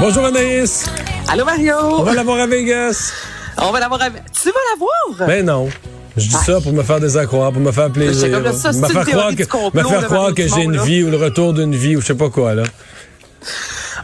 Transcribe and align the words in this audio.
Bonjour 0.00 0.24
Anaïs. 0.24 0.86
Allô 1.28 1.44
Mario? 1.44 1.74
On 1.98 2.02
va 2.02 2.14
l'avoir 2.14 2.40
à 2.40 2.46
Vegas. 2.46 3.12
On 3.58 3.70
va 3.70 3.80
l'avoir. 3.80 4.00
à- 4.02 4.10
Tu 4.10 4.48
vas 4.48 4.60
l'avoir? 4.72 5.28
Ben 5.28 5.44
non. 5.44 5.68
Je 6.16 6.26
dis 6.26 6.34
ça 6.34 6.60
pour 6.60 6.72
me 6.72 6.82
faire 6.82 7.00
désaccroire, 7.00 7.52
pour 7.52 7.60
me 7.62 7.70
faire 7.72 7.90
plaisir. 7.90 8.30
Comme 8.32 8.44
là, 8.44 8.52
ça, 8.52 8.72
me 8.72 8.86
faire 8.88 9.06
croire 9.06 9.30
que, 9.34 9.42
me 9.78 9.82
faire 9.88 10.06
croire 10.06 10.34
que 10.34 10.46
j'ai 10.48 10.62
une 10.62 10.78
vie 10.82 11.04
ou 11.04 11.10
le 11.10 11.16
retour 11.16 11.52
d'une 11.52 11.74
vie 11.74 11.96
ou 11.96 12.00
je 12.00 12.06
sais 12.06 12.14
pas 12.16 12.30
quoi, 12.30 12.54
là. 12.54 12.64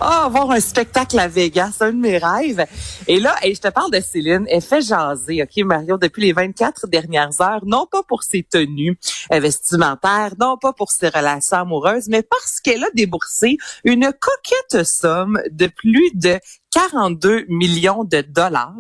Ah, 0.01 0.29
voir 0.31 0.51
un 0.51 0.61
spectacle 0.61 1.19
à 1.19 1.27
Vegas, 1.27 1.79
un 1.81 1.93
de 1.93 1.99
mes 1.99 2.19
rêves. 2.19 2.67
Et 3.09 3.19
là, 3.19 3.35
je 3.43 3.59
te 3.59 3.69
parle 3.69 3.91
de 3.91 4.01
Céline, 4.01 4.47
elle 4.51 4.61
fait 4.61 4.83
jaser, 4.83 5.43
OK, 5.43 5.65
Mario, 5.65 5.97
depuis 5.97 6.23
les 6.23 6.33
24 6.33 6.87
dernières 6.87 7.41
heures, 7.41 7.65
non 7.65 7.87
pas 7.91 8.03
pour 8.03 8.23
ses 8.23 8.43
tenues 8.43 8.99
euh, 9.33 9.41
vestimentaires, 9.41 10.35
non 10.39 10.59
pas 10.59 10.73
pour 10.73 10.91
ses 10.91 11.09
relations 11.09 11.57
amoureuses, 11.57 12.09
mais 12.09 12.23
parce 12.23 12.61
qu'elle 12.61 12.85
a 12.85 12.91
déboursé 12.95 13.57
une 13.85 14.13
coquette 14.13 14.85
somme 14.85 15.41
de 15.51 15.67
plus 15.67 16.11
de 16.15 16.39
42 16.77 17.47
millions 17.49 18.05
de 18.05 18.21
dollars 18.21 18.75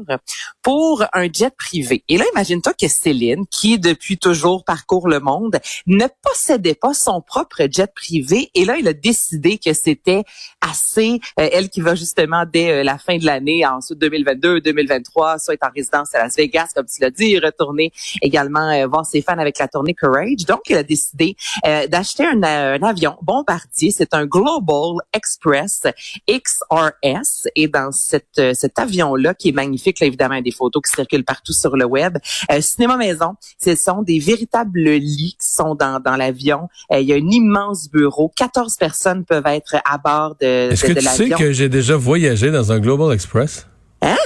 pour 0.63 1.03
un 1.15 1.29
jet 1.33 1.55
privé. 1.57 2.05
Et 2.09 2.19
là, 2.19 2.27
imagine-toi 2.35 2.75
que 2.79 2.89
Céline, 2.89 3.47
qui 3.51 3.79
depuis 3.79 4.19
toujours 4.19 4.65
parcourt 4.65 5.09
le 5.09 5.19
monde, 5.19 5.59
ne 5.87 6.05
possédait 6.21 6.75
pas 6.75 6.93
son 6.93 7.23
propre 7.23 7.63
jet 7.71 7.91
privé. 7.95 8.51
Et 8.55 8.67
là, 8.67 8.77
il 8.77 8.87
a 8.87 8.93
décidé 8.93 9.57
que 9.57 9.73
c'était 9.73 10.25
assez, 10.61 11.21
euh, 11.41 11.49
elle 11.51 11.71
qui 11.71 11.81
va 11.81 11.95
justement 11.95 12.45
dès 12.45 12.71
euh, 12.71 12.85
la 12.85 12.99
fin 12.99 13.17
de 13.17 13.25
l'année, 13.25 13.65
ensuite 13.65 13.99
2022, 13.99 14.61
2023, 14.61 15.39
soit 15.39 15.55
être 15.55 15.67
en 15.67 15.71
résidence 15.75 16.15
à 16.15 16.19
Las 16.19 16.37
Vegas, 16.37 16.73
comme 16.75 16.87
tu 16.87 17.01
l'as 17.01 17.11
dit, 17.11 17.39
retourner 17.39 17.93
également 18.21 18.69
euh, 18.73 18.87
voir 18.87 19.07
ses 19.07 19.23
fans 19.23 19.39
avec 19.39 19.59
la 19.59 19.69
tournée 19.69 19.95
Courage. 19.95 20.45
Donc, 20.47 20.61
elle 20.69 20.79
a 20.79 20.83
décidé 20.83 21.35
d'acheter 21.65 22.27
un, 22.27 22.43
un 22.43 22.83
avion 22.83 23.17
bombardier. 23.23 23.91
C'est 23.91 24.13
un 24.13 24.27
Global 24.27 24.97
Express 25.15 25.85
XRS. 26.29 27.49
Et 27.55 27.69
dans 27.69 27.86
cette, 27.93 28.39
euh, 28.39 28.53
cet 28.55 28.79
avion-là, 28.79 29.35
qui 29.35 29.49
est 29.49 29.53
magnifique, 29.53 30.01
là, 30.01 30.07
évidemment, 30.07 30.35
il 30.35 30.39
y 30.39 30.41
a 30.41 30.45
des 30.45 30.51
photos 30.51 30.83
qui 30.87 30.93
circulent 30.93 31.25
partout 31.25 31.53
sur 31.53 31.77
le 31.77 31.85
web. 31.85 32.19
Euh, 32.51 32.61
Cinéma 32.61 32.97
Maison, 32.97 33.35
ce 33.63 33.75
sont 33.75 34.03
des 34.03 34.19
véritables 34.19 34.81
lits 34.81 35.37
qui 35.41 35.49
sont 35.49 35.75
dans, 35.75 36.01
dans 36.01 36.17
l'avion. 36.17 36.69
Euh, 36.93 37.01
il 37.01 37.07
y 37.07 37.13
a 37.13 37.17
un 37.17 37.31
immense 37.31 37.91
bureau. 37.91 38.33
14 38.37 38.77
personnes 38.77 39.25
peuvent 39.25 39.47
être 39.47 39.77
à 39.85 39.99
bord 39.99 40.37
de, 40.41 40.71
Est-ce 40.73 40.87
de, 40.87 40.95
que 40.95 40.99
tu 41.01 41.07
sais 41.07 41.31
que 41.31 41.53
j'ai 41.53 41.69
déjà 41.69 41.97
voyagé 41.97 42.51
dans 42.51 42.73
un 42.73 42.79
Global 42.79 43.13
Express? 43.13 43.67
Hein? 44.03 44.17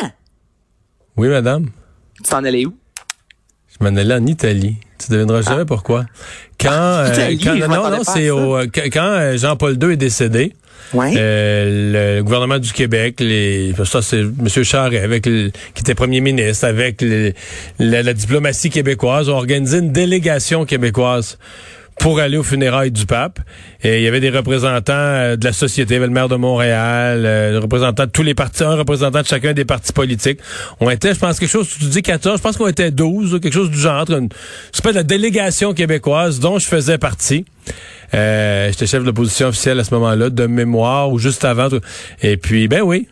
Oui, 1.16 1.28
madame. 1.28 1.68
Tu 2.16 2.30
t'en 2.30 2.44
allais 2.44 2.66
où? 2.66 2.74
Je 3.68 3.84
m'en 3.84 3.96
allais 3.96 4.14
en 4.14 4.26
Italie. 4.26 4.76
Tu 4.98 5.10
devineras 5.10 5.42
jamais 5.42 5.64
pourquoi. 5.64 6.04
Quand, 6.60 6.68
Ah. 6.72 7.08
Italie, 7.08 7.38
quand 7.38 7.56
je 7.56 7.64
non, 7.64 7.90
non, 7.90 8.02
c'est 8.04 8.30
au, 8.30 8.58
quand 8.72 8.82
quand, 8.92 9.36
Jean-Paul 9.36 9.78
II 9.82 9.92
est 9.92 9.96
décédé, 9.96 10.54
Euh, 11.16 12.16
le 12.18 12.22
gouvernement 12.22 12.58
du 12.58 12.72
Québec, 12.72 13.16
les, 13.20 13.72
ça 13.84 14.02
c'est 14.02 14.20
M. 14.20 14.48
Charest, 14.64 15.04
avec 15.04 15.26
le- 15.26 15.50
qui 15.74 15.80
était 15.80 15.94
premier 15.94 16.20
ministre, 16.20 16.66
avec 16.66 17.02
la, 17.78 18.02
la 18.02 18.12
diplomatie 18.12 18.70
québécoise, 18.70 19.28
ont 19.28 19.36
organisé 19.36 19.78
une 19.78 19.92
délégation 19.92 20.64
québécoise 20.64 21.38
pour 22.00 22.18
aller 22.18 22.38
aux 22.38 22.42
funérailles 22.42 22.90
du 22.90 23.04
pape. 23.04 23.40
Et 23.84 23.98
il 23.98 24.02
y 24.02 24.08
avait 24.08 24.20
des 24.20 24.30
représentants 24.30 24.92
euh, 24.94 25.36
de 25.36 25.44
la 25.44 25.52
société, 25.52 25.92
il 25.92 25.96
y 25.96 25.98
avait 25.98 26.06
le 26.06 26.12
maire 26.12 26.28
de 26.28 26.36
Montréal, 26.36 27.24
euh, 27.26 27.52
le 27.52 27.58
représentant 27.58 28.06
de 28.06 28.10
tous 28.10 28.22
les 28.22 28.34
partis, 28.34 28.64
un 28.64 28.74
représentant 28.74 29.20
de 29.20 29.26
chacun 29.26 29.52
des 29.52 29.66
partis 29.66 29.92
politiques. 29.92 30.40
On 30.80 30.88
était, 30.88 31.12
je 31.12 31.18
pense, 31.18 31.38
quelque 31.38 31.50
chose, 31.50 31.68
tu 31.68 31.84
dis 31.84 32.00
14, 32.00 32.38
je 32.38 32.42
pense 32.42 32.56
qu'on 32.56 32.68
était 32.68 32.90
12, 32.90 33.38
quelque 33.42 33.52
chose 33.52 33.70
du 33.70 33.78
genre. 33.78 34.06
C'est 34.72 34.82
pas 34.82 34.92
de 34.92 34.96
la 34.96 35.02
délégation 35.02 35.74
québécoise 35.74 36.40
dont 36.40 36.58
je 36.58 36.66
faisais 36.66 36.96
partie. 36.96 37.44
Euh, 38.14 38.68
J'étais 38.70 38.86
chef 38.86 39.02
de 39.02 39.06
l'opposition 39.06 39.48
officielle 39.48 39.78
à 39.78 39.84
ce 39.84 39.92
moment-là, 39.94 40.30
de 40.30 40.46
mémoire 40.46 41.12
ou 41.12 41.18
juste 41.18 41.44
avant. 41.44 41.68
Et 42.22 42.38
puis, 42.38 42.66
ben 42.66 42.80
oui. 42.80 43.08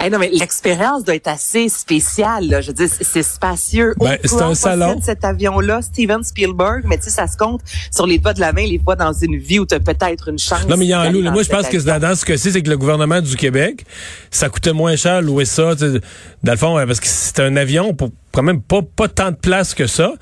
Hey, 0.00 0.10
non, 0.10 0.18
mais 0.18 0.30
l'expérience 0.32 1.02
doit 1.02 1.16
être 1.16 1.26
assez 1.26 1.68
spéciale. 1.68 2.48
Là. 2.48 2.60
Je 2.60 2.68
veux 2.68 2.72
dire, 2.72 2.88
c'est- 2.88 3.22
spacieux. 3.22 3.94
Ben, 3.98 4.16
c'est 4.24 4.40
un 4.40 4.54
salon. 4.54 5.00
cet 5.02 5.24
avion-là, 5.24 5.82
Steven 5.82 6.22
Spielberg, 6.22 6.84
mais 6.84 6.98
tu 6.98 7.04
sais, 7.04 7.10
ça 7.10 7.26
se 7.26 7.36
compte 7.36 7.62
sur 7.90 8.06
les 8.06 8.18
doigts 8.18 8.32
de 8.32 8.40
la 8.40 8.52
main, 8.52 8.64
les 8.64 8.78
fois 8.78 8.94
dans 8.94 9.12
une 9.12 9.36
vie 9.36 9.58
où 9.58 9.66
tu 9.66 9.74
as 9.74 9.80
peut-être 9.80 10.28
une 10.28 10.38
chance. 10.38 10.66
Non, 10.68 10.76
mais 10.76 10.86
il 10.86 10.90
y 10.90 10.94
en 10.94 11.00
a 11.00 11.10
là. 11.10 11.22
dans 11.22 11.32
Moi, 11.32 11.42
je 11.42 11.48
pense 11.48 11.68
que 11.68 11.76
dans, 11.78 11.98
dans 12.00 12.14
ce 12.14 12.24
cas-ci, 12.24 12.52
c'est 12.52 12.62
que 12.62 12.70
le 12.70 12.78
gouvernement 12.78 13.20
du 13.20 13.36
Québec, 13.36 13.84
ça 14.30 14.48
coûtait 14.48 14.72
moins 14.72 14.94
cher 14.94 15.20
louer 15.20 15.44
ça. 15.44 15.74
Dans 15.74 16.52
le 16.52 16.56
fond, 16.56 16.74
parce 16.86 17.00
que 17.00 17.06
c'est 17.08 17.40
un 17.40 17.56
avion 17.56 17.92
pour 17.92 18.10
quand 18.38 18.44
même 18.44 18.62
pas, 18.62 18.82
pas 18.82 19.08
tant 19.08 19.32
de 19.32 19.36
place 19.36 19.74
que 19.74 19.88
ça, 19.88 20.12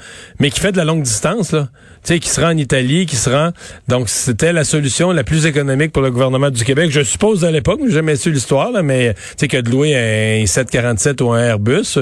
mais 0.41 0.49
qui 0.51 0.59
fait 0.59 0.73
de 0.73 0.79
la 0.79 0.85
longue 0.87 1.03
distance, 1.03 1.53
là. 1.53 1.69
Tu 2.03 2.15
sais, 2.15 2.21
qui 2.21 2.29
se 2.31 2.41
rend 2.41 2.51
en 2.53 2.57
Italie, 2.57 3.05
qui 3.05 3.17
se 3.17 3.29
rend. 3.29 3.51
Donc, 3.89 4.09
c'était 4.09 4.53
la 4.53 4.63
solution 4.65 5.11
la 5.11 5.25
plus 5.25 5.45
économique 5.45 5.91
pour 5.93 6.03
le 6.03 6.11
gouvernement 6.13 6.51
du 6.51 6.65
Québec. 6.65 6.91
Je 6.93 7.03
suppose 7.03 7.45
à 7.45 7.51
l'époque, 7.51 7.81
j'ai 7.85 7.91
jamais 7.95 8.15
su 8.17 8.31
l'histoire, 8.31 8.71
là, 8.71 8.83
mais 8.83 9.13
tu 9.15 9.21
sais, 9.39 9.49
que 9.49 9.57
de 9.59 9.69
louer 9.69 9.97
un 10.43 10.47
747 10.47 11.21
ou 11.21 11.33
un 11.33 11.41
Airbus. 11.43 11.99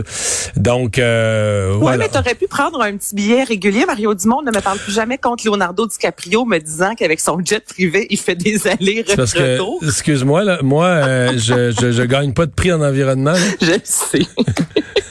Donc, 0.57 0.99
euh, 0.99 1.73
Ouais, 1.73 1.79
voilà. 1.81 1.97
mais 1.97 2.09
t'aurais 2.11 2.35
pu 2.35 2.47
prendre 2.47 2.81
un 2.83 2.97
petit 2.97 3.15
billet 3.15 3.43
régulier. 3.45 3.87
Mario 3.87 4.15
Dumont 4.15 4.43
ne 4.43 4.53
me 4.53 4.61
parle 4.61 4.79
plus 4.79 4.93
jamais 4.93 5.17
contre 5.19 5.47
Leonardo 5.47 5.87
DiCaprio, 5.87 6.45
me 6.45 6.59
disant 6.59 6.95
qu'avec 6.95 7.19
son 7.19 7.39
jet 7.45 7.65
privé, 7.65 8.07
il 8.11 8.19
fait 8.19 8.37
des 8.37 8.69
allers 8.69 9.05
C'est 9.09 9.17
parce 9.17 9.33
que, 9.33 9.53
retour. 9.55 9.81
excuse-moi, 9.83 10.45
là, 10.45 10.59
moi, 10.63 10.85
euh, 10.87 11.33
je, 11.39 11.75
je, 11.81 11.91
je 11.93 12.03
gagne 12.03 12.35
pas 12.35 12.45
de 12.47 12.53
prix 12.53 12.71
en 12.73 12.83
environnement. 12.83 13.33
là. 13.33 13.39
Je 13.63 13.67
le 13.73 13.81
sais. 13.83 14.21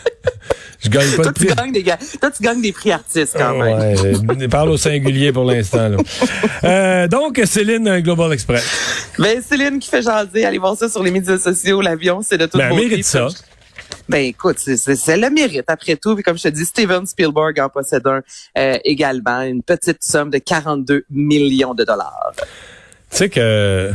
Je 0.83 0.89
gagne 0.89 1.09
pas 1.16 1.23
Toi, 1.23 1.31
de 1.31 1.39
tu 1.39 1.45
prix. 1.45 1.55
gagnes 1.55 1.71
des. 1.71 1.83
Toi, 1.83 2.31
tu 2.31 2.44
gagnes 2.44 2.61
des 2.61 2.71
prix 2.71 2.91
artistes 2.91 3.35
quand 3.38 3.57
même. 3.57 3.77
Ouais, 3.77 3.95
euh, 4.44 4.47
parle 4.49 4.69
au 4.69 4.77
singulier 4.77 5.31
pour 5.31 5.45
l'instant. 5.45 5.89
là. 5.89 5.97
Euh, 6.63 7.07
donc, 7.09 7.41
Céline, 7.45 7.88
un 7.89 7.99
Global 7.99 8.31
Express. 8.31 9.11
Ben, 9.19 9.41
Céline 9.41 9.79
qui 9.79 9.89
fait 9.89 10.01
jaser, 10.01 10.45
allez 10.45 10.57
voir 10.59 10.77
ça 10.77 10.88
sur 10.88 11.03
les 11.03 11.11
médias 11.11 11.38
sociaux. 11.38 11.81
L'avion, 11.81 12.21
c'est 12.21 12.38
de 12.38 12.45
toute 12.45 12.55
Ben, 12.57 12.67
elle 12.69 12.75
beauté. 12.75 12.88
mérite 12.88 13.05
ça. 13.05 13.27
Ben 14.07 14.25
écoute, 14.25 14.57
c'est 14.59 15.17
le 15.17 15.29
mérite 15.29 15.66
après 15.67 15.97
tout. 15.97 16.16
Puis 16.16 16.23
comme 16.23 16.38
je 16.38 16.44
te 16.44 16.47
dis, 16.49 16.63
Steven 16.66 17.05
Spielberg 17.05 17.59
en 17.59 17.67
possède 17.69 18.05
un 18.07 18.21
euh, 18.57 18.77
également, 18.85 19.41
une 19.41 19.61
petite 19.61 20.03
somme 20.03 20.29
de 20.29 20.38
42 20.38 21.05
millions 21.09 21.73
de 21.73 21.83
dollars. 21.83 22.31
Tu 22.38 23.17
sais 23.17 23.29
que 23.29 23.91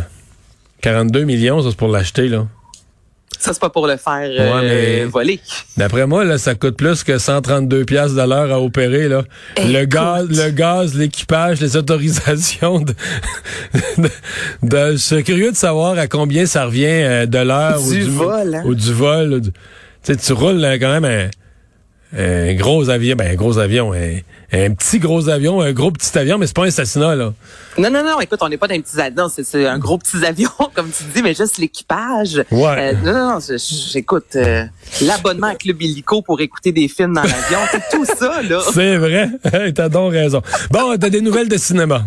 42 0.83 1.25
millions, 1.25 1.63
ça, 1.63 1.71
c'est 1.71 1.77
pour 1.77 1.89
l'acheter, 1.89 2.29
là. 2.29 2.47
Ça, 3.39 3.53
c'est 3.53 3.61
pas 3.61 3.71
pour 3.71 3.87
le 3.87 3.97
faire 3.97 4.29
euh, 4.31 4.53
Ouais, 4.61 4.69
mais- 4.69 5.05
voler. 5.05 5.41
D'après 5.77 6.07
moi, 6.07 6.25
là, 6.25 6.39
ça 6.39 6.55
coûte 6.57 6.77
plus 6.77 7.05
que 7.05 7.19
132 7.19 7.85
pièces 7.85 8.15
de 8.15 8.23
l'heure 8.23 8.51
à 8.53 8.61
opérer, 8.61 9.09
là. 9.09 9.23
Le 9.59 9.85
gaz, 9.85 10.27
le 10.29 10.51
gaz, 10.51 10.95
l'équipage, 10.97 11.61
les 11.61 11.77
autorisations 11.77 12.81
de, 12.81 12.93
de- 13.99 14.09
de- 14.65 14.93
je 14.93 14.97
suis 14.97 15.25
curieux 15.25 15.53
de 15.53 15.57
savoir 15.57 15.97
à 15.99 16.07
combien 16.09 16.47
ça 16.47 16.65
revient 16.67 16.87
euh, 16.87 17.27
de 17.27 17.39
l'heure 17.39 17.81
ou 17.83 17.91
Du 17.93 18.03
vol, 18.03 18.55
hein? 18.55 18.63
ou 18.67 18.75
du 18.75 18.93
vol. 18.93 19.41
Tu 19.43 19.51
sais, 20.03 20.17
tu 20.17 20.33
roules 20.33 20.57
là, 20.59 20.79
quand 20.79 21.01
même 21.01 21.05
un, 21.05 21.29
un 22.17 22.55
gros 22.55 22.89
avion, 22.89 23.17
ben 23.17 23.31
un 23.31 23.35
gros 23.35 23.59
avion, 23.59 23.93
un, 23.93 24.19
un 24.53 24.73
petit 24.73 24.99
gros 24.99 25.29
avion, 25.29 25.61
un 25.61 25.73
gros 25.73 25.91
petit 25.91 26.17
avion, 26.19 26.39
mais 26.39 26.47
c'est 26.47 26.57
pas 26.57 26.65
un 26.65 26.69
assassinat, 26.69 27.15
là. 27.15 27.35
Non, 27.77 27.91
non, 27.91 28.03
non, 28.03 28.21
écoute, 28.21 28.39
on 28.41 28.49
n'est 28.49 28.57
pas 28.57 28.67
dans 28.67 28.75
un 28.75 28.81
petit 28.81 28.99
avion, 28.99 29.29
c'est 29.29 29.67
un 29.67 29.79
gros 29.79 29.99
petit 29.99 30.25
avion, 30.25 30.51
comme 30.75 30.91
tu 30.91 31.05
dis, 31.15 31.23
mais 31.23 31.35
juste 31.35 31.59
l'équipage. 31.59 32.43
Ouais. 32.51 32.77
Euh, 32.79 32.93
non, 33.05 33.13
non, 33.13 33.35
non, 33.35 33.57
j'écoute 33.93 34.37
euh, 34.37 34.65
l'abonnement 35.03 35.49
à 35.49 35.55
Club 35.55 35.83
Illico 35.83 36.23
pour 36.23 36.41
écouter 36.41 36.73
des 36.73 36.89
films 36.89 37.13
dans 37.13 37.23
l'avion, 37.23 37.59
c'est 37.71 37.83
tout 37.91 38.05
ça, 38.07 38.41
là. 38.43 38.61
C'est 38.73 38.97
vrai. 38.97 39.29
T'as 39.75 39.89
donc 39.89 40.13
raison. 40.13 40.41
Bon, 40.71 40.97
t'as 40.99 41.11
des 41.11 41.21
nouvelles 41.21 41.49
de 41.49 41.57
cinéma. 41.57 42.05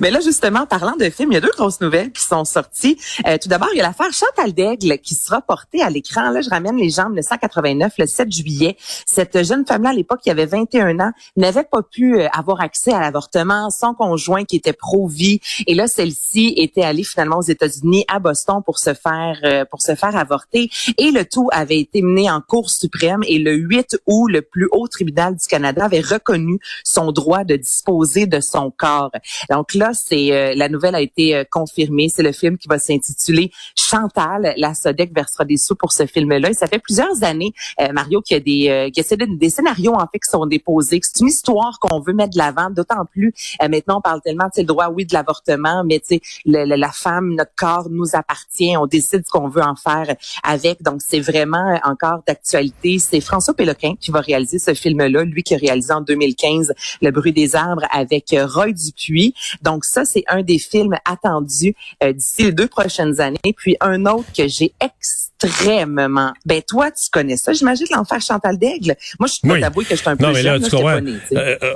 Mais 0.00 0.10
là, 0.10 0.20
justement, 0.20 0.66
parlant 0.66 0.96
de 0.96 1.10
films, 1.10 1.32
il 1.32 1.34
y 1.34 1.38
a 1.38 1.40
deux 1.40 1.52
grosses 1.56 1.80
nouvelles 1.80 2.12
qui 2.12 2.22
sont 2.22 2.44
sorties. 2.44 2.98
Euh, 3.26 3.38
tout 3.40 3.48
d'abord, 3.48 3.68
il 3.72 3.78
y 3.78 3.80
a 3.80 3.84
l'affaire 3.84 4.12
Chantal 4.12 4.52
Daigle 4.52 4.98
qui 4.98 5.14
sera 5.14 5.40
portée 5.40 5.82
à 5.82 5.90
l'écran. 5.90 6.30
Là, 6.30 6.40
je 6.40 6.50
ramène 6.50 6.76
les 6.76 6.90
gens 6.90 7.04
en 7.04 7.10
1989, 7.10 7.92
le 7.98 8.06
7 8.06 8.32
juillet. 8.32 8.76
Cette 9.06 9.26
cette 9.32 9.44
jeune 9.44 9.66
femme-là, 9.66 9.90
à 9.90 9.92
l'époque, 9.92 10.20
qui 10.22 10.30
avait 10.30 10.46
21 10.46 11.00
ans, 11.00 11.12
n'avait 11.36 11.64
pas 11.64 11.82
pu 11.82 12.18
euh, 12.18 12.28
avoir 12.32 12.60
accès 12.60 12.92
à 12.92 13.00
l'avortement. 13.00 13.70
Son 13.70 13.94
conjoint 13.94 14.44
qui 14.44 14.56
était 14.56 14.72
pro-vie. 14.72 15.40
Et 15.66 15.74
là, 15.74 15.86
celle-ci 15.88 16.54
était 16.56 16.82
allée 16.82 17.02
finalement 17.02 17.38
aux 17.38 17.42
États-Unis, 17.42 18.04
à 18.08 18.18
Boston, 18.18 18.62
pour 18.64 18.78
se 18.78 18.94
faire 18.94 19.38
euh, 19.44 19.64
pour 19.64 19.82
se 19.82 19.94
faire 19.94 20.16
avorter. 20.16 20.70
Et 20.98 21.10
le 21.10 21.24
tout 21.24 21.48
avait 21.52 21.78
été 21.78 22.02
mené 22.02 22.30
en 22.30 22.40
Cour 22.40 22.70
suprême. 22.70 23.22
Et 23.26 23.38
le 23.38 23.54
8 23.54 23.98
août, 24.06 24.28
le 24.28 24.42
plus 24.42 24.68
haut 24.70 24.86
tribunal 24.86 25.34
du 25.34 25.46
Canada 25.46 25.84
avait 25.84 26.00
reconnu 26.00 26.58
son 26.84 27.12
droit 27.12 27.44
de 27.44 27.56
disposer 27.56 28.26
de 28.26 28.40
son 28.40 28.70
corps. 28.70 29.10
Donc 29.50 29.74
là, 29.74 29.85
c'est 29.92 30.32
euh, 30.32 30.54
la 30.54 30.68
nouvelle 30.68 30.94
a 30.94 31.00
été 31.00 31.34
euh, 31.36 31.44
confirmée. 31.50 32.08
C'est 32.08 32.22
le 32.22 32.32
film 32.32 32.58
qui 32.58 32.68
va 32.68 32.78
s'intituler 32.78 33.50
Chantal. 33.86 34.54
La 34.56 34.74
Sodec 34.74 35.14
versera 35.14 35.44
des 35.44 35.56
sous 35.56 35.76
pour 35.76 35.92
ce 35.92 36.06
film-là. 36.06 36.50
Et 36.50 36.54
ça 36.54 36.66
fait 36.66 36.78
plusieurs 36.78 37.22
années, 37.22 37.52
euh, 37.80 37.92
Mario, 37.92 38.20
qu'il 38.20 38.36
y 38.36 38.40
a 38.40 38.40
des, 38.40 38.68
euh, 38.68 38.90
qu'il 38.90 39.04
y 39.04 39.22
a 39.22 39.26
des, 39.26 39.50
scénarios 39.50 39.94
en 39.94 40.06
fait 40.12 40.18
qui 40.18 40.30
sont 40.30 40.46
déposés. 40.46 41.00
C'est 41.02 41.20
une 41.20 41.28
histoire 41.28 41.78
qu'on 41.80 42.00
veut 42.00 42.12
mettre 42.12 42.32
de 42.32 42.38
l'avant. 42.38 42.70
D'autant 42.70 43.04
plus 43.04 43.32
euh, 43.62 43.68
maintenant, 43.68 43.98
on 43.98 44.00
parle 44.00 44.20
tellement, 44.22 44.48
le 44.56 44.62
droit, 44.64 44.88
oui, 44.88 45.06
de 45.06 45.14
l'avortement, 45.14 45.84
mais 45.84 46.00
tu 46.00 46.16
sais, 46.16 46.20
la 46.46 46.90
femme, 46.92 47.34
notre 47.34 47.54
corps 47.56 47.88
nous 47.90 48.14
appartient. 48.14 48.76
On 48.76 48.86
décide 48.86 49.24
ce 49.26 49.30
qu'on 49.30 49.48
veut 49.48 49.62
en 49.62 49.76
faire 49.76 50.14
avec. 50.42 50.82
Donc, 50.82 51.00
c'est 51.06 51.20
vraiment 51.20 51.78
encore 51.84 52.22
d'actualité. 52.26 52.98
C'est 52.98 53.20
François 53.20 53.54
Péloquin 53.54 53.94
qui 54.00 54.10
va 54.10 54.20
réaliser 54.20 54.58
ce 54.58 54.74
film-là, 54.74 55.24
lui 55.24 55.42
qui 55.42 55.54
a 55.54 55.58
réalisé 55.58 55.92
en 55.92 56.00
2015 56.00 56.72
Le 57.02 57.10
bruit 57.10 57.32
des 57.32 57.54
arbres 57.54 57.86
avec 57.92 58.34
Roy 58.36 58.72
Dupuis. 58.72 59.34
Donc, 59.76 59.84
ça, 59.84 60.06
c'est 60.06 60.24
un 60.28 60.40
des 60.42 60.58
films 60.58 60.94
attendus 61.04 61.74
euh, 62.02 62.14
d'ici 62.14 62.44
les 62.44 62.52
deux 62.52 62.66
prochaines 62.66 63.20
années. 63.20 63.36
Puis 63.54 63.76
un 63.82 64.06
autre 64.06 64.24
que 64.34 64.48
j'ai 64.48 64.72
extrêmement... 64.80 66.32
Ben, 66.46 66.62
toi, 66.66 66.90
tu 66.90 67.10
connais 67.12 67.36
ça. 67.36 67.52
J'imagine 67.52 67.86
l'enfer 67.94 68.22
Chantal 68.22 68.56
d'Aigle. 68.56 68.96
Moi, 69.20 69.26
je 69.26 69.32
suis 69.34 69.40
pas 69.46 69.52
Oui. 69.52 69.60
t'avouer 69.60 69.84
que 69.84 69.94
je 69.94 70.00
suis 70.00 70.08
un 70.08 70.16
peu 70.16 70.24
Non, 70.24 70.32
mais 70.32 70.42
là, 70.42 70.54
jeune. 70.54 70.62
tu 70.64 70.70
comprends. 70.70 70.96
Euh, 70.96 71.56
euh, 71.62 71.74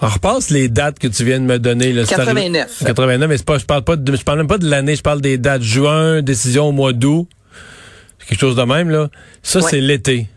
on 0.00 0.06
repasse 0.06 0.50
les 0.50 0.68
dates 0.68 1.00
que 1.00 1.08
tu 1.08 1.24
viens 1.24 1.40
de 1.40 1.46
me 1.46 1.58
donner. 1.58 1.92
Là, 1.92 2.04
C'est 2.06 2.14
89. 2.14 2.68
arrivé- 2.70 2.86
89, 2.86 3.28
mais 3.28 3.38
pas, 3.38 3.58
je 3.58 3.64
parle 3.64 3.82
pas 3.82 3.96
de, 3.96 4.16
je 4.16 4.22
parle 4.22 4.38
même 4.38 4.46
pas 4.46 4.58
de 4.58 4.70
l'année, 4.70 4.94
je 4.94 5.02
parle 5.02 5.20
des 5.20 5.36
dates. 5.36 5.62
Juin, 5.62 6.22
décision 6.22 6.66
au 6.68 6.72
mois 6.72 6.92
d'août. 6.92 7.28
Quelque 8.28 8.38
chose 8.38 8.54
de 8.54 8.62
même, 8.62 8.88
là. 8.88 9.08
Ça, 9.42 9.58
Ouais. 9.58 9.66
c'est 9.68 9.80
l'été. 9.80 10.28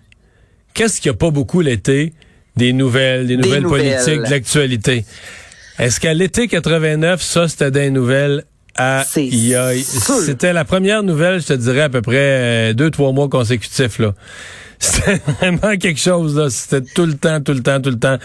Qu'est-ce 0.74 1.00
qu'il 1.00 1.12
n'y 1.12 1.16
a 1.16 1.20
pas 1.20 1.30
beaucoup 1.30 1.62
l'été? 1.62 2.14
Des 2.56 2.74
nouvelles, 2.74 3.28
des 3.28 3.38
nouvelles 3.38 3.62
nouvelles. 3.62 3.96
politiques, 3.98 4.24
de 4.26 4.30
l'actualité. 4.32 5.06
Est-ce 5.80 6.00
qu'à 6.00 6.14
l'été 6.14 6.48
89, 6.48 7.22
ça, 7.22 7.48
c'était 7.48 7.72
des 7.72 7.90
nouvelles? 7.90 8.44
À. 8.76 9.04
C'était 10.22 10.54
la 10.54 10.66
première 10.66 11.04
nouvelle, 11.04 11.42
je 11.42 11.48
te 11.48 11.54
dirais, 11.54 11.82
à 11.82 11.90
peu 11.90 12.02
près 12.02 12.16
euh, 12.18 12.74
deux, 12.74 12.90
trois 12.90 13.12
mois 13.12 13.30
consécutifs, 13.30 14.00
là. 14.00 14.14
C'était 14.84 15.22
vraiment 15.40 15.78
quelque 15.78 16.00
chose, 16.00 16.36
là. 16.38 16.50
C'était 16.50 16.82
tout 16.82 17.06
le 17.06 17.14
temps, 17.16 17.40
tout 17.40 17.54
le 17.54 17.64
temps, 17.64 17.80
tout 17.80 17.90
le 17.90 18.00
temps. 18.00 18.18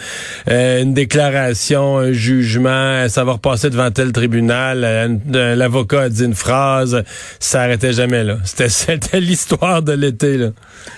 euh, 0.49 0.81
une 0.81 0.93
déclaration, 0.93 1.97
un 1.99 2.11
jugement, 2.11 3.07
ça 3.07 3.23
va 3.23 3.33
repasser 3.33 3.69
devant 3.69 3.89
tel 3.91 4.11
tribunal. 4.11 4.83
euh, 4.83 5.07
un- 5.07 5.55
L'avocat 5.55 6.01
a 6.01 6.09
dit 6.09 6.25
une 6.25 6.35
phrase, 6.35 7.01
ça 7.39 7.61
arrêtait 7.61 7.93
jamais, 7.93 8.25
là. 8.25 8.39
C'était, 8.43 8.67
c'était 8.69 9.21
l'histoire 9.21 9.81
de 9.81 9.93
l'été, 9.93 10.37
là. 10.37 10.49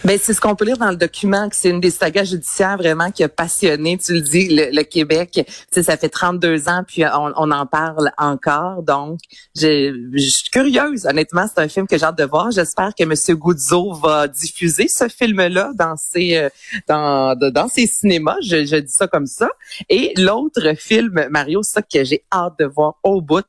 Ben, 0.03 0.17
c'est 0.19 0.33
ce 0.33 0.41
qu'on 0.41 0.55
peut 0.55 0.65
lire 0.65 0.77
dans 0.77 0.89
le 0.89 0.95
document, 0.95 1.47
que 1.47 1.55
c'est 1.55 1.69
une 1.69 1.79
des 1.79 1.91
sagas 1.91 2.23
judiciaires 2.23 2.77
vraiment 2.77 3.11
qui 3.11 3.23
a 3.23 3.29
passionné, 3.29 3.99
tu 4.03 4.13
le 4.13 4.21
dis, 4.21 4.47
le, 4.49 4.81
Québec. 4.81 5.47
Tu 5.71 5.83
ça 5.83 5.95
fait 5.95 6.09
32 6.09 6.69
ans, 6.69 6.83
puis 6.87 7.03
on, 7.05 7.51
en 7.51 7.65
parle 7.67 8.11
encore. 8.17 8.81
Donc, 8.81 9.19
je, 9.55 9.93
suis 10.17 10.49
curieuse. 10.51 11.05
Honnêtement, 11.05 11.45
c'est 11.47 11.61
un 11.61 11.67
film 11.67 11.85
que 11.87 11.99
j'ai 11.99 12.05
hâte 12.05 12.17
de 12.17 12.23
voir. 12.23 12.49
J'espère 12.49 12.93
que 12.97 13.03
M. 13.03 13.13
Goudzo 13.37 13.93
va 13.93 14.27
diffuser 14.27 14.87
ce 14.87 15.07
film-là 15.07 15.50
dans 15.50 15.50
ses, 15.97 16.37
euh, 16.37 16.49
dans, 16.87 17.35
dans 17.35 17.67
ses 17.67 17.87
cinémas. 17.87 18.37
Je, 18.41 18.65
je 18.65 18.77
dis 18.77 18.91
ça 18.91 19.07
comme 19.07 19.27
ça. 19.27 19.49
Et 19.89 20.13
l'autre 20.17 20.75
film, 20.77 21.27
Mario, 21.29 21.63
ça 21.63 21.81
que 21.81 22.03
j'ai 22.03 22.23
hâte 22.31 22.53
de 22.59 22.65
voir 22.65 22.95
au 23.03 23.21
bout, 23.21 23.45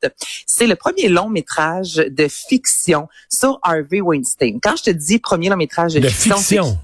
c'est 0.47 0.67
le 0.67 0.77
premier 0.77 1.09
long 1.09 1.29
métrage 1.29 1.95
de 1.95 2.29
fiction 2.29 3.09
sur 3.29 3.59
Harvey 3.63 4.01
Weinstein. 4.01 4.61
Quand 4.61 4.77
je 4.77 4.85
te 4.85 4.91
dis 4.91 5.19
premier 5.19 5.49
long 5.49 5.57
métrage 5.57 5.95
de, 5.95 6.01
De 6.01 6.09
fiction, 6.09 6.37
fiction. 6.37 6.79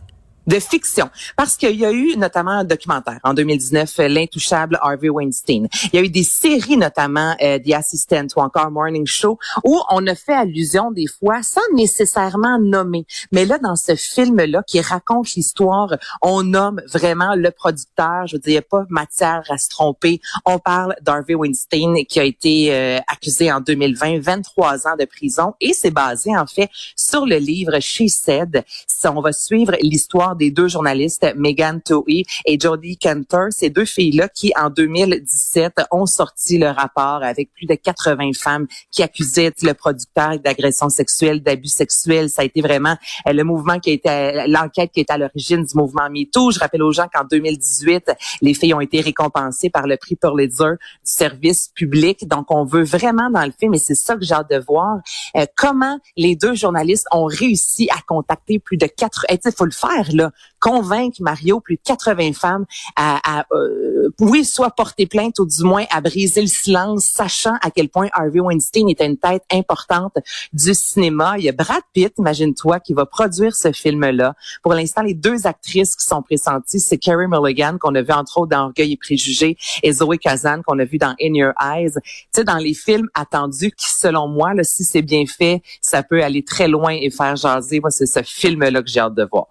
De 0.48 0.58
fiction. 0.58 1.10
Parce 1.36 1.56
qu'il 1.56 1.76
y 1.76 1.84
a 1.84 1.92
eu 1.92 2.16
notamment 2.16 2.50
un 2.50 2.64
documentaire 2.64 3.20
en 3.22 3.34
2019, 3.34 4.00
euh, 4.00 4.08
L'intouchable 4.08 4.78
Harvey 4.80 5.10
Weinstein. 5.10 5.68
Il 5.92 5.96
y 5.96 5.98
a 5.98 6.02
eu 6.02 6.08
des 6.08 6.24
séries, 6.24 6.76
notamment 6.76 7.36
euh, 7.42 7.58
The 7.58 7.74
Assistant 7.74 8.26
ou 8.34 8.40
encore 8.40 8.70
Morning 8.70 9.06
Show, 9.06 9.38
où 9.64 9.78
on 9.90 10.06
a 10.06 10.14
fait 10.14 10.32
allusion 10.32 10.90
des 10.90 11.06
fois 11.06 11.42
sans 11.42 11.60
nécessairement 11.74 12.58
nommer. 12.58 13.04
Mais 13.30 13.44
là, 13.44 13.58
dans 13.58 13.76
ce 13.76 13.94
film-là 13.94 14.62
qui 14.66 14.80
raconte 14.80 15.34
l'histoire, 15.34 15.94
on 16.22 16.42
nomme 16.42 16.80
vraiment 16.92 17.34
le 17.34 17.50
producteur. 17.50 18.26
Je 18.26 18.36
veux 18.36 18.40
dire, 18.40 18.48
il 18.48 18.52
n'y 18.52 18.58
a 18.58 18.62
pas 18.62 18.84
matière 18.88 19.42
à 19.50 19.58
se 19.58 19.68
tromper. 19.68 20.20
On 20.46 20.58
parle 20.58 20.96
d'Harvey 21.02 21.34
Weinstein 21.34 22.06
qui 22.06 22.20
a 22.20 22.24
été 22.24 22.74
euh, 22.74 22.98
accusé 23.06 23.52
en 23.52 23.60
2020, 23.60 24.20
23 24.20 24.88
ans 24.88 24.96
de 24.98 25.04
prison. 25.04 25.54
Et 25.60 25.74
c'est 25.74 25.90
basé 25.90 26.34
en 26.34 26.46
fait 26.46 26.70
sur 26.96 27.26
le 27.26 27.36
livre 27.36 27.78
She 27.80 28.08
Said. 28.08 28.64
On 29.04 29.20
va 29.20 29.32
suivre 29.32 29.74
l'histoire 29.80 30.36
des 30.38 30.50
deux 30.50 30.68
journalistes, 30.68 31.26
Megan 31.36 31.82
Toey 31.82 32.22
et 32.46 32.58
Jodie 32.58 32.96
Cantor, 32.96 33.48
ces 33.50 33.70
deux 33.70 33.84
filles-là 33.84 34.28
qui, 34.28 34.52
en 34.58 34.70
2017, 34.70 35.82
ont 35.90 36.06
sorti 36.06 36.58
le 36.58 36.68
rapport 36.68 37.22
avec 37.22 37.52
plus 37.52 37.66
de 37.66 37.74
80 37.74 38.30
femmes 38.38 38.66
qui 38.90 39.02
accusaient 39.02 39.52
le 39.62 39.72
producteur 39.74 40.38
d'agression 40.38 40.88
sexuelle, 40.88 41.42
d'abus 41.42 41.68
sexuels. 41.68 42.30
Ça 42.30 42.42
a 42.42 42.44
été 42.44 42.60
vraiment 42.60 42.96
euh, 43.26 43.32
le 43.32 43.44
mouvement 43.44 43.78
qui 43.78 43.90
été, 43.90 44.08
euh, 44.08 44.46
l'enquête 44.46 44.90
qui 44.92 45.00
est 45.00 45.10
à 45.10 45.18
l'origine 45.18 45.64
du 45.64 45.76
mouvement 45.76 46.08
MeToo. 46.10 46.50
Je 46.50 46.58
rappelle 46.58 46.82
aux 46.82 46.92
gens 46.92 47.06
qu'en 47.12 47.24
2018, 47.24 48.12
les 48.42 48.54
filles 48.54 48.74
ont 48.74 48.80
été 48.80 49.00
récompensées 49.00 49.70
par 49.70 49.86
le 49.86 49.96
prix 49.96 50.16
Pulitzer 50.16 50.72
du 50.72 50.78
service 51.02 51.68
public. 51.74 52.26
Donc, 52.28 52.46
on 52.50 52.64
veut 52.64 52.84
vraiment 52.84 53.30
dans 53.30 53.44
le 53.44 53.52
film, 53.58 53.74
et 53.74 53.78
c'est 53.78 53.94
ça 53.94 54.16
que 54.16 54.24
j'ai 54.24 54.34
hâte 54.34 54.50
de 54.50 54.58
voir, 54.58 54.98
euh, 55.36 55.46
comment 55.56 55.98
les 56.16 56.36
deux 56.36 56.54
journalistes 56.54 57.06
ont 57.12 57.26
réussi 57.26 57.88
à 57.90 58.00
contacter 58.06 58.58
plus 58.58 58.76
de 58.76 58.86
quatre, 58.86 59.26
il 59.30 59.52
faut 59.52 59.64
le 59.64 59.70
faire 59.70 60.08
là, 60.12 60.27
convaincre 60.60 61.18
Mario 61.20 61.60
plus 61.60 61.76
de 61.76 61.82
80 61.84 62.32
femmes 62.32 62.66
à, 62.96 63.40
à 63.40 63.46
euh, 63.52 64.10
oui, 64.20 64.44
soit 64.44 64.70
porter 64.70 65.06
plainte 65.06 65.38
ou 65.38 65.46
du 65.46 65.62
moins 65.62 65.84
à 65.90 66.00
briser 66.00 66.40
le 66.40 66.46
silence, 66.46 67.06
sachant 67.06 67.54
à 67.62 67.70
quel 67.70 67.88
point 67.88 68.08
Harvey 68.12 68.40
Weinstein 68.40 68.88
était 68.88 69.06
une 69.06 69.16
tête 69.16 69.42
importante 69.50 70.16
du 70.52 70.74
cinéma. 70.74 71.38
Il 71.38 71.44
y 71.44 71.48
a 71.48 71.52
Brad 71.52 71.82
Pitt, 71.92 72.12
imagine-toi, 72.18 72.80
qui 72.80 72.94
va 72.94 73.06
produire 73.06 73.54
ce 73.54 73.72
film-là. 73.72 74.34
Pour 74.62 74.74
l'instant, 74.74 75.02
les 75.02 75.14
deux 75.14 75.46
actrices 75.46 75.94
qui 75.96 76.04
sont 76.04 76.22
pressenties, 76.22 76.80
c'est 76.80 76.98
Carey 76.98 77.26
Mulligan, 77.28 77.78
qu'on 77.78 77.94
a 77.94 78.02
vu 78.02 78.12
entre 78.12 78.38
autres 78.38 78.50
dans 78.50 78.66
Orgueil 78.66 78.92
et 78.92 78.96
Préjugés, 78.96 79.56
et 79.82 79.92
Zoé 79.92 80.18
Kazan, 80.18 80.62
qu'on 80.66 80.78
a 80.78 80.84
vu 80.84 80.98
dans 80.98 81.14
In 81.20 81.34
Your 81.34 81.52
Eyes. 81.60 81.92
Tu 81.94 82.00
sais, 82.32 82.44
dans 82.44 82.58
les 82.58 82.74
films 82.74 83.08
attendus, 83.14 83.72
qui, 83.72 83.86
selon 83.98 84.28
moi, 84.28 84.54
là, 84.54 84.64
si 84.64 84.84
c'est 84.84 85.02
bien 85.02 85.24
fait, 85.26 85.62
ça 85.80 86.02
peut 86.02 86.22
aller 86.22 86.42
très 86.42 86.68
loin 86.68 86.92
et 86.92 87.10
faire 87.10 87.36
jaser. 87.36 87.80
Moi, 87.80 87.90
c'est 87.90 88.06
ce 88.06 88.22
film-là 88.22 88.82
que 88.82 88.88
j'ai 88.88 89.00
hâte 89.00 89.14
de 89.14 89.26
voir. 89.30 89.46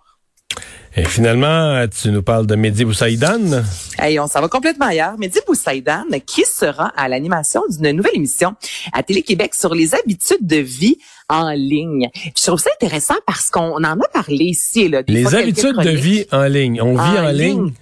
Et 1.00 1.06
finalement, 1.06 1.86
tu 1.88 2.10
nous 2.10 2.24
parles 2.24 2.48
de 2.48 2.56
Mehdi 2.56 2.84
Boussaïdan. 2.84 3.62
Hey, 4.00 4.20
on 4.20 4.26
s'en 4.26 4.42
va 4.42 4.48
complètement 4.48 4.88
ailleurs. 4.88 5.16
Mehdi 5.20 5.40
Boussaïdan, 5.46 6.06
qui 6.26 6.44
sera 6.44 6.88
à 6.98 7.08
l'animation 7.08 7.62
d'une 7.70 7.92
nouvelle 7.92 8.16
émission 8.16 8.56
à 8.94 9.04
Télé-Québec 9.04 9.54
sur 9.54 9.76
les 9.76 9.94
habitudes 9.94 10.42
de 10.42 10.58
vie 10.58 10.98
en 11.30 11.52
ligne. 11.52 12.10
Puis 12.14 12.34
je 12.36 12.46
trouve 12.46 12.60
ça 12.60 12.72
intéressant 12.82 13.14
parce 13.28 13.52
qu'on 13.52 13.76
en 13.76 14.00
a 14.00 14.08
parlé 14.12 14.46
ici. 14.46 14.90
Là, 14.90 15.04
des 15.04 15.14
Les 15.14 15.36
habitudes 15.36 15.78
de 15.78 15.90
vie 15.92 16.26
en 16.32 16.46
ligne. 16.46 16.82
On 16.82 16.94
vit 16.94 17.20
en, 17.20 17.30
ligne. 17.30 17.74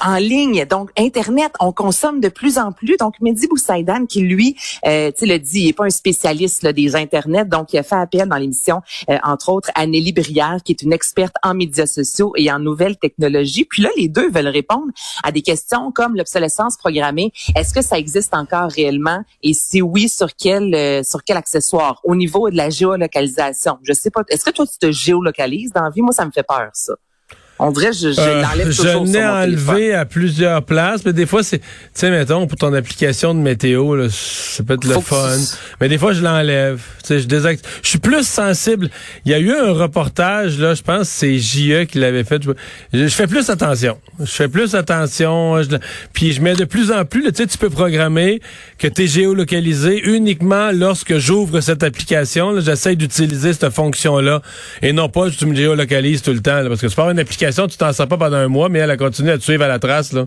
En 0.00 0.16
ligne, 0.16 0.64
donc 0.66 0.90
Internet, 0.96 1.52
on 1.58 1.72
consomme 1.72 2.20
de 2.20 2.28
plus 2.28 2.58
en 2.58 2.70
plus. 2.72 2.96
Donc 2.96 3.14
Mehdi 3.20 3.48
Boussaïdan, 3.48 4.06
qui 4.06 4.20
lui, 4.20 4.56
euh, 4.86 5.10
tu 5.16 5.26
le 5.26 5.38
dit, 5.38 5.62
il 5.62 5.68
est 5.68 5.72
pas 5.72 5.86
un 5.86 5.90
spécialiste 5.90 6.62
là, 6.62 6.72
des 6.72 6.94
Internet, 6.94 7.48
donc 7.48 7.72
il 7.72 7.78
a 7.78 7.82
fait 7.82 7.96
appel 7.96 8.28
dans 8.28 8.36
l'émission, 8.36 8.80
euh, 9.10 9.18
entre 9.24 9.48
autres, 9.50 9.70
à 9.74 9.86
Nelly 9.86 10.12
Brière, 10.12 10.58
qui 10.64 10.72
est 10.72 10.82
une 10.82 10.92
experte 10.92 11.34
en 11.42 11.54
médias 11.54 11.86
sociaux 11.86 12.32
et 12.36 12.50
en 12.52 12.60
nouvelles 12.60 12.96
technologies. 12.96 13.64
Puis 13.64 13.82
là, 13.82 13.90
les 13.96 14.08
deux 14.08 14.30
veulent 14.30 14.48
répondre 14.48 14.92
à 15.24 15.32
des 15.32 15.42
questions 15.42 15.90
comme 15.90 16.16
l'obsolescence 16.16 16.76
programmée. 16.76 17.32
Est-ce 17.56 17.74
que 17.74 17.82
ça 17.82 17.98
existe 17.98 18.34
encore 18.34 18.70
réellement? 18.70 19.24
Et 19.42 19.52
si 19.52 19.82
oui, 19.82 20.08
sur 20.08 20.28
quel 20.36 20.74
euh, 20.74 21.02
sur 21.02 21.24
quel 21.24 21.36
accessoire? 21.36 22.00
Au 22.04 22.14
niveau 22.14 22.50
de 22.50 22.56
la 22.56 22.70
géolocalisation, 22.70 23.78
je 23.82 23.92
sais 23.92 24.10
pas. 24.10 24.22
Est-ce 24.28 24.44
que 24.44 24.50
toi 24.50 24.66
tu 24.66 24.78
te 24.78 24.92
géolocalises 24.92 25.72
dans 25.72 25.82
la 25.82 25.90
vie? 25.90 26.02
Moi, 26.02 26.12
ça 26.12 26.24
me 26.24 26.30
fait 26.30 26.44
peur 26.44 26.70
ça. 26.72 26.94
On 27.58 27.70
dirait 27.70 27.92
je, 27.92 28.10
je 28.12 28.20
Euh, 28.20 28.42
l'enlève 28.42 28.70
je 28.70 28.76
toujours 28.82 29.04
l'ai 29.04 29.24
enlevé 29.24 29.94
à 29.94 30.04
plusieurs 30.04 30.64
places, 30.64 31.04
mais 31.04 31.12
des 31.12 31.26
fois, 31.26 31.44
c'est, 31.44 31.58
tu 31.60 31.64
sais, 31.94 32.10
mettons, 32.10 32.46
pour 32.48 32.58
ton 32.58 32.72
application 32.74 33.34
de 33.34 33.38
météo, 33.40 33.94
là, 33.94 34.08
ça 34.10 34.64
peut 34.64 34.74
être 34.74 34.84
le 34.84 34.94
Faut 34.94 35.00
fun. 35.00 35.36
Mais 35.80 35.88
des 35.88 35.96
fois, 35.98 36.12
je 36.12 36.22
l'enlève. 36.22 36.80
Tu 37.02 37.06
sais, 37.08 37.20
je 37.20 37.26
désactive. 37.28 37.64
Je 37.82 37.88
suis 37.88 37.98
plus 38.00 38.26
sensible. 38.26 38.90
Il 39.24 39.30
y 39.30 39.34
a 39.34 39.38
eu 39.38 39.52
un 39.52 39.72
reportage, 39.72 40.58
là, 40.58 40.74
je 40.74 40.82
pense 40.82 41.08
c'est 41.08 41.38
JE 41.38 41.84
qui 41.84 41.98
l'avait 41.98 42.24
fait. 42.24 42.42
Je, 42.42 42.50
je 42.92 43.06
fais 43.08 43.28
plus 43.28 43.48
attention. 43.48 43.96
Je 44.18 44.24
fais 44.26 44.48
plus 44.48 44.74
attention. 44.74 45.62
je- 45.62 45.76
puis 46.12 46.32
je 46.32 46.40
mets 46.40 46.54
de 46.54 46.64
plus 46.64 46.90
en 46.90 47.04
plus, 47.04 47.22
tu 47.30 47.42
sais, 47.42 47.46
tu 47.46 47.58
peux 47.58 47.70
programmer 47.70 48.40
que 48.78 48.88
tu 48.88 49.04
es 49.04 49.06
géolocalisé 49.06 50.00
uniquement 50.10 50.70
lorsque 50.72 51.18
j'ouvre 51.18 51.60
cette 51.60 51.84
application. 51.84 52.50
là. 52.50 52.60
J'essaie 52.60 52.96
d'utiliser 52.96 53.52
cette 53.52 53.70
fonction-là 53.70 54.42
et 54.82 54.92
non 54.92 55.08
pas 55.08 55.30
tu 55.30 55.46
me 55.46 55.54
géolocalises 55.54 56.22
tout 56.22 56.32
le 56.32 56.40
temps. 56.40 56.60
là, 56.60 56.68
parce 56.68 56.80
que 56.80 56.88
peux 56.88 57.02
avoir 57.02 57.10
une 57.12 57.20
application 57.20 57.51
tu 57.52 57.76
t'en 57.76 57.92
sors 57.92 58.08
pas 58.08 58.16
pendant 58.16 58.36
un 58.36 58.48
mois, 58.48 58.68
mais 58.68 58.80
elle 58.80 58.90
a 58.90 58.96
continué 58.96 59.32
à 59.32 59.38
te 59.38 59.42
suivre 59.42 59.64
à 59.64 59.68
la 59.68 59.78
trace, 59.78 60.12
là. 60.12 60.24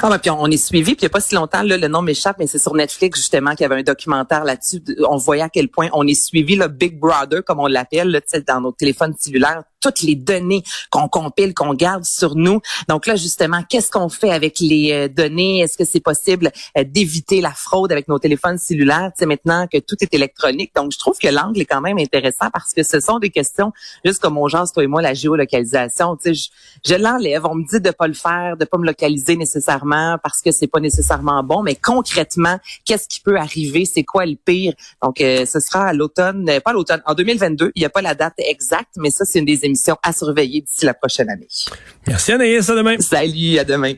Ah, 0.00 0.08
ben, 0.08 0.18
puis 0.18 0.30
on, 0.30 0.46
est 0.46 0.56
suivi, 0.56 0.94
puis 0.94 1.02
il 1.02 1.04
n'y 1.04 1.06
a 1.06 1.10
pas 1.10 1.20
si 1.20 1.34
longtemps, 1.34 1.62
là, 1.62 1.76
le 1.76 1.88
nom 1.88 2.00
m'échappe, 2.00 2.36
mais 2.38 2.46
c'est 2.46 2.58
sur 2.58 2.74
Netflix, 2.74 3.18
justement, 3.18 3.50
qu'il 3.50 3.60
y 3.60 3.64
avait 3.64 3.80
un 3.80 3.82
documentaire 3.82 4.44
là-dessus. 4.44 4.82
On 5.06 5.18
voyait 5.18 5.42
à 5.42 5.50
quel 5.50 5.68
point 5.68 5.88
on 5.92 6.06
est 6.06 6.14
suivi, 6.14 6.56
le 6.56 6.68
Big 6.68 6.98
Brother, 6.98 7.44
comme 7.44 7.60
on 7.60 7.66
l'appelle, 7.66 8.18
dans 8.46 8.60
nos 8.60 8.72
téléphones 8.72 9.14
cellulaires, 9.18 9.64
toutes 9.82 10.00
les 10.00 10.14
données 10.14 10.62
qu'on 10.90 11.08
compile, 11.08 11.52
qu'on 11.52 11.74
garde 11.74 12.04
sur 12.04 12.36
nous. 12.36 12.60
Donc 12.88 13.06
là, 13.06 13.16
justement, 13.16 13.62
qu'est-ce 13.68 13.90
qu'on 13.90 14.08
fait 14.08 14.30
avec 14.30 14.60
les 14.60 14.92
euh, 14.92 15.08
données? 15.08 15.60
Est-ce 15.60 15.76
que 15.76 15.84
c'est 15.84 16.00
possible 16.00 16.50
euh, 16.78 16.84
d'éviter 16.84 17.40
la 17.40 17.50
fraude 17.50 17.92
avec 17.92 18.08
nos 18.08 18.18
téléphones 18.18 18.58
cellulaires, 18.58 19.10
tu 19.16 19.20
sais, 19.20 19.26
maintenant 19.26 19.66
que 19.70 19.78
tout 19.78 19.96
est 20.00 20.14
électronique? 20.14 20.72
Donc, 20.74 20.92
je 20.92 20.98
trouve 20.98 21.18
que 21.18 21.28
l'angle 21.28 21.60
est 21.60 21.66
quand 21.66 21.80
même 21.80 21.98
intéressant 21.98 22.50
parce 22.52 22.72
que 22.72 22.82
ce 22.82 23.00
sont 23.00 23.18
des 23.18 23.30
questions, 23.30 23.72
juste 24.04 24.20
comme 24.20 24.38
on 24.38 24.48
jase, 24.48 24.72
toi 24.72 24.84
et 24.84 24.86
moi, 24.86 25.02
la 25.02 25.14
géolocalisation, 25.14 26.16
tu 26.16 26.34
sais, 26.34 26.34
je, 26.34 26.48
je 26.88 26.94
l'enlève. 26.94 27.44
On 27.44 27.56
me 27.56 27.66
dit 27.68 27.80
de 27.80 27.90
pas 27.90 28.06
le 28.06 28.14
faire, 28.14 28.56
de 28.56 28.64
pas 28.64 28.78
me 28.78 28.86
localiser 28.86 29.36
nécessairement 29.36 30.16
parce 30.22 30.40
que 30.40 30.52
c'est 30.52 30.68
pas 30.68 30.80
nécessairement 30.80 31.42
bon, 31.42 31.62
mais 31.62 31.74
concrètement, 31.74 32.58
qu'est-ce 32.84 33.08
qui 33.08 33.20
peut 33.20 33.36
arriver? 33.36 33.84
C'est 33.84 34.04
quoi 34.04 34.26
le 34.26 34.36
pire? 34.36 34.74
Donc, 35.02 35.20
euh, 35.20 35.44
ce 35.44 35.60
sera 35.60 35.88
à 35.88 35.92
l'automne, 35.92 36.48
euh, 36.48 36.60
pas 36.60 36.72
l'automne, 36.72 37.02
en 37.06 37.14
2022. 37.14 37.72
Il 37.74 37.80
n'y 37.80 37.86
a 37.86 37.90
pas 37.90 38.02
la 38.02 38.14
date 38.14 38.34
exacte, 38.38 38.92
mais 38.96 39.10
ça, 39.10 39.24
c'est 39.24 39.40
une 39.40 39.44
des 39.44 39.64
émissions 39.64 39.71
à 40.02 40.12
surveiller 40.12 40.60
d'ici 40.62 40.84
la 40.84 40.94
prochaine 40.94 41.30
année. 41.30 41.48
Merci 42.06 42.32
Anaïs, 42.32 42.68
à 42.68 42.74
demain. 42.74 42.98
Salut, 42.98 43.58
à 43.58 43.64
demain. 43.64 43.94